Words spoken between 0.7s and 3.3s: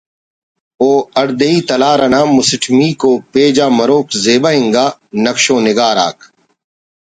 ءُ ہڑدے ئی تلار نا مسٹمیکو